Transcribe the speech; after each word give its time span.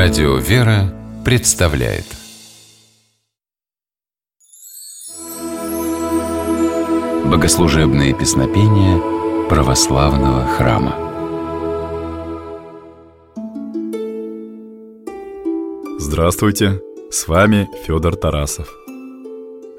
Радио 0.00 0.36
«Вера» 0.36 0.94
представляет 1.24 2.04
Богослужебные 7.24 8.14
песнопения 8.14 8.96
православного 9.48 10.46
храма 10.46 10.94
Здравствуйте! 15.98 16.80
С 17.10 17.26
вами 17.26 17.68
Федор 17.84 18.14
Тарасов. 18.14 18.72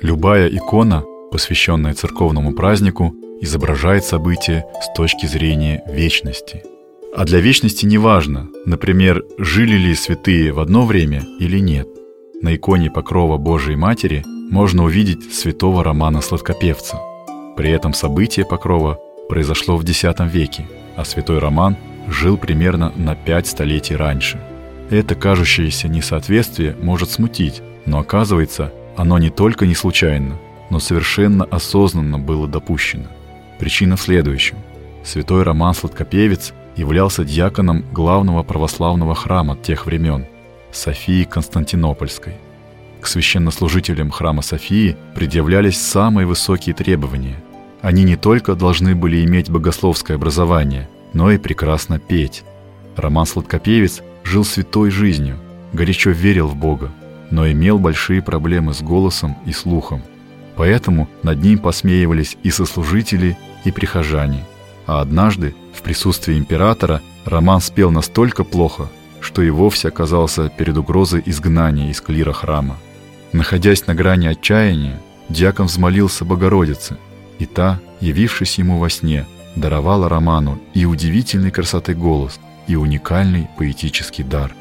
Любая 0.00 0.48
икона, 0.48 1.04
посвященная 1.30 1.92
церковному 1.92 2.54
празднику, 2.54 3.14
изображает 3.42 4.06
событие 4.06 4.64
с 4.80 4.96
точки 4.96 5.26
зрения 5.26 5.84
вечности– 5.86 6.62
а 7.14 7.24
для 7.24 7.40
вечности 7.40 7.86
не 7.86 7.98
важно, 7.98 8.48
например, 8.64 9.24
жили 9.38 9.76
ли 9.76 9.94
святые 9.94 10.52
в 10.52 10.60
одно 10.60 10.84
время 10.84 11.24
или 11.38 11.58
нет. 11.58 11.88
На 12.42 12.54
иконе 12.54 12.90
покрова 12.90 13.38
Божией 13.38 13.76
Матери 13.76 14.22
можно 14.50 14.84
увидеть 14.84 15.34
святого 15.34 15.82
Романа 15.82 16.20
Сладкопевца. 16.20 17.00
При 17.56 17.70
этом 17.70 17.94
событие 17.94 18.44
покрова 18.44 18.98
произошло 19.28 19.76
в 19.76 19.82
X 19.82 20.04
веке, 20.32 20.66
а 20.94 21.04
святой 21.04 21.38
Роман 21.38 21.76
жил 22.08 22.36
примерно 22.36 22.92
на 22.96 23.14
пять 23.14 23.46
столетий 23.46 23.96
раньше. 23.96 24.40
Это 24.90 25.14
кажущееся 25.14 25.88
несоответствие 25.88 26.76
может 26.80 27.10
смутить, 27.10 27.62
но 27.86 27.98
оказывается, 27.98 28.72
оно 28.96 29.18
не 29.18 29.30
только 29.30 29.66
не 29.66 29.74
случайно, 29.74 30.38
но 30.70 30.78
совершенно 30.78 31.44
осознанно 31.44 32.18
было 32.18 32.46
допущено. 32.46 33.06
Причина 33.58 33.96
в 33.96 34.02
следующем. 34.02 34.58
Святой 35.02 35.42
Роман 35.42 35.74
Сладкопевец– 35.74 36.52
являлся 36.76 37.24
диаконом 37.24 37.84
главного 37.92 38.42
православного 38.42 39.14
храма 39.14 39.56
тех 39.56 39.86
времен– 39.86 40.26
Софии 40.72 41.24
Константинопольской. 41.24 42.34
К 43.00 43.06
священнослужителям 43.06 44.10
храма 44.10 44.42
Софии 44.42 44.96
предъявлялись 45.14 45.80
самые 45.80 46.26
высокие 46.26 46.74
требования. 46.74 47.36
Они 47.80 48.02
не 48.04 48.16
только 48.16 48.54
должны 48.54 48.94
были 48.94 49.24
иметь 49.24 49.50
богословское 49.50 50.16
образование, 50.16 50.88
но 51.12 51.30
и 51.30 51.38
прекрасно 51.38 51.98
петь. 51.98 52.44
Роман 52.96 53.26
Сладкопевец 53.26 54.02
жил 54.24 54.44
святой 54.44 54.90
жизнью, 54.90 55.38
горячо 55.72 56.10
верил 56.10 56.48
в 56.48 56.56
Бога, 56.56 56.90
но 57.30 57.50
имел 57.50 57.78
большие 57.78 58.22
проблемы 58.22 58.74
с 58.74 58.82
голосом 58.82 59.36
и 59.46 59.52
слухом. 59.52 60.02
Поэтому 60.56 61.08
над 61.22 61.42
ним 61.42 61.58
посмеивались 61.58 62.36
и 62.42 62.50
сослужители, 62.50 63.38
и 63.64 63.70
прихожане– 63.70 64.44
а 64.86 65.00
однажды, 65.00 65.54
в 65.74 65.82
присутствии 65.82 66.38
императора, 66.38 67.02
Роман 67.24 67.60
спел 67.60 67.90
настолько 67.90 68.44
плохо, 68.44 68.88
что 69.20 69.42
и 69.42 69.50
вовсе 69.50 69.88
оказался 69.88 70.48
перед 70.48 70.76
угрозой 70.76 71.22
изгнания 71.26 71.90
из 71.90 72.00
клира 72.00 72.32
храма. 72.32 72.76
Находясь 73.32 73.86
на 73.86 73.94
грани 73.94 74.28
отчаяния, 74.28 75.00
дьякон 75.28 75.66
взмолился 75.66 76.24
Богородице, 76.24 76.96
и 77.38 77.46
та, 77.46 77.80
явившись 78.00 78.58
ему 78.58 78.78
во 78.78 78.88
сне, 78.88 79.26
даровала 79.56 80.08
Роману 80.08 80.60
и 80.74 80.84
удивительной 80.84 81.50
красоты 81.50 81.94
голос, 81.94 82.38
и 82.68 82.76
уникальный 82.76 83.48
поэтический 83.58 84.22
дар. 84.22 84.54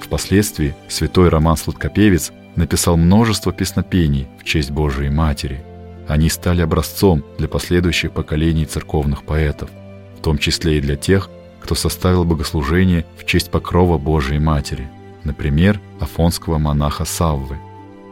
Впоследствии 0.00 0.74
святой 0.88 1.28
Роман 1.28 1.56
Сладкопевец 1.56 2.32
написал 2.56 2.96
множество 2.96 3.52
песнопений 3.52 4.26
в 4.38 4.44
честь 4.44 4.70
Божией 4.70 5.10
Матери– 5.10 5.62
они 6.08 6.30
стали 6.30 6.62
образцом 6.62 7.22
для 7.36 7.48
последующих 7.48 8.12
поколений 8.12 8.64
церковных 8.64 9.24
поэтов, 9.24 9.70
в 10.18 10.22
том 10.22 10.38
числе 10.38 10.78
и 10.78 10.80
для 10.80 10.96
тех, 10.96 11.28
кто 11.60 11.74
составил 11.74 12.24
богослужение 12.24 13.04
в 13.18 13.26
честь 13.26 13.50
покрова 13.50 13.98
Божией 13.98 14.38
Матери, 14.38 14.88
например, 15.22 15.80
афонского 16.00 16.58
монаха 16.58 17.04
Саввы. 17.04 17.58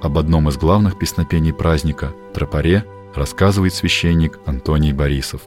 Об 0.02 0.18
одном 0.18 0.48
из 0.50 0.58
главных 0.58 0.98
песнопений 0.98 1.54
праздника– 1.54 2.12
тропаре 2.34 2.84
рассказывает 3.14 3.72
священник 3.72 4.38
Антоний 4.44 4.92
Борисов. 4.92 5.42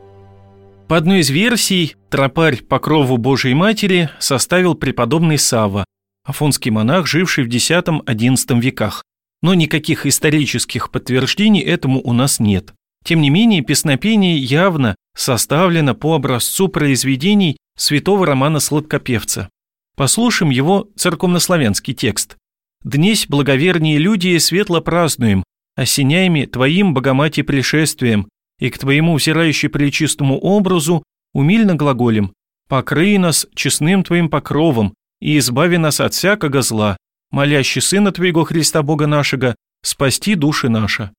По 0.87 0.97
одной 0.97 1.19
из 1.19 1.29
версий, 1.29 1.95
тропарь 2.09 2.63
покрову 2.63 3.17
Божией 3.17 3.53
Матери 3.53 4.09
составил 4.17 4.73
преподобный 4.73 5.37
Савва, 5.37 5.85
афонский 6.25 6.71
монах, 6.71 7.05
живший 7.05 7.43
в 7.43 7.47
X-XI 7.47 8.59
веках 8.59 9.03
но 9.41 9.53
никаких 9.53 10.05
исторических 10.05 10.91
подтверждений 10.91 11.61
этому 11.61 12.01
у 12.01 12.13
нас 12.13 12.39
нет. 12.39 12.73
Тем 13.03 13.21
не 13.21 13.29
менее, 13.29 13.61
песнопение 13.61 14.37
явно 14.37 14.95
составлено 15.15 15.95
по 15.95 16.15
образцу 16.15 16.67
произведений 16.67 17.57
святого 17.77 18.25
Романа 18.25 18.59
Сладкопевца. 18.59 19.49
Послушаем 19.95 20.49
его 20.51 20.89
церковнославянский 20.95 21.93
текст. 21.93 22.37
«Днесь 22.83 23.27
благовернее 23.27 23.97
люди 23.97 24.37
светло 24.37 24.81
празднуем, 24.81 25.43
осеняями 25.75 26.45
Твоим, 26.45 26.93
Богомати, 26.93 27.41
пришествием, 27.41 28.29
и 28.59 28.69
к 28.69 28.77
Твоему 28.77 29.15
взирающей 29.15 29.69
пречистому 29.69 30.37
образу 30.37 31.03
умильно 31.33 31.75
глаголем, 31.75 32.33
покрый 32.67 33.17
нас 33.17 33.47
честным 33.55 34.03
Твоим 34.03 34.29
покровом 34.29 34.93
и 35.21 35.37
избави 35.37 35.77
нас 35.77 35.99
от 35.99 36.13
всякого 36.13 36.61
зла, 36.61 36.97
молящий 37.31 37.81
Сына 37.81 38.11
Твоего 38.11 38.43
Христа 38.43 38.83
Бога 38.83 39.07
нашего, 39.07 39.55
спасти 39.83 40.35
души 40.35 40.69
наши». 40.69 41.11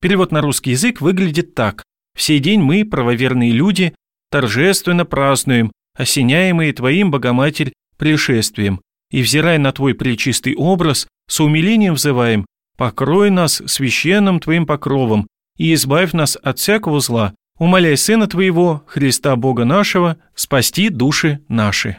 Перевод 0.00 0.32
на 0.32 0.40
русский 0.40 0.70
язык 0.70 1.00
выглядит 1.00 1.54
так. 1.54 1.82
«В 2.14 2.22
сей 2.22 2.38
день 2.38 2.60
мы, 2.60 2.84
правоверные 2.84 3.52
люди, 3.52 3.94
торжественно 4.30 5.04
празднуем, 5.04 5.72
осеняемые 5.96 6.72
Твоим, 6.72 7.10
Богоматерь, 7.10 7.72
пришествием, 7.96 8.80
и, 9.10 9.22
взирая 9.22 9.58
на 9.58 9.72
Твой 9.72 9.94
пречистый 9.94 10.54
образ, 10.54 11.06
с 11.28 11.40
умилением 11.40 11.94
взываем, 11.94 12.46
покрой 12.76 13.30
нас 13.30 13.62
священным 13.66 14.40
Твоим 14.40 14.66
покровом 14.66 15.26
и 15.56 15.72
избавь 15.74 16.12
нас 16.12 16.36
от 16.42 16.58
всякого 16.58 17.00
зла, 17.00 17.34
умоляй 17.58 17.96
Сына 17.96 18.26
Твоего, 18.26 18.84
Христа 18.86 19.34
Бога 19.36 19.64
нашего, 19.64 20.18
спасти 20.34 20.88
души 20.90 21.40
наши». 21.48 21.98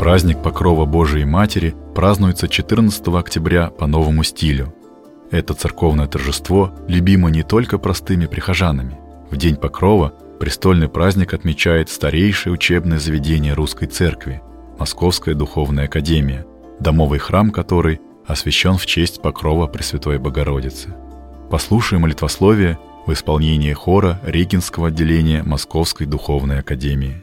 Праздник 0.00 0.42
Покрова 0.42 0.86
Божией 0.86 1.26
Матери 1.26 1.74
празднуется 1.94 2.48
14 2.48 3.06
октября 3.08 3.68
по 3.68 3.86
новому 3.86 4.24
стилю. 4.24 4.74
Это 5.30 5.52
церковное 5.52 6.06
торжество 6.06 6.72
любимо 6.88 7.28
не 7.28 7.42
только 7.42 7.76
простыми 7.76 8.24
прихожанами. 8.24 8.98
В 9.30 9.36
День 9.36 9.56
Покрова 9.56 10.14
престольный 10.40 10.88
праздник 10.88 11.34
отмечает 11.34 11.90
старейшее 11.90 12.54
учебное 12.54 12.98
заведение 12.98 13.52
русской 13.52 13.84
церкви– 13.84 14.40
Московская 14.78 15.34
духовная 15.34 15.84
академия, 15.84 16.46
домовый 16.80 17.18
храм 17.18 17.50
которой 17.50 18.00
освящен 18.26 18.78
в 18.78 18.86
честь 18.86 19.20
Покрова 19.20 19.66
Пресвятой 19.66 20.18
Богородицы. 20.18 20.94
Послушаем 21.50 22.02
молитвословие 22.02 22.78
в 23.06 23.12
исполнении 23.12 23.74
хора 23.74 24.18
Регинского 24.24 24.88
отделения 24.88 25.42
Московской 25.42 26.06
духовной 26.06 26.60
академии. 26.60 27.22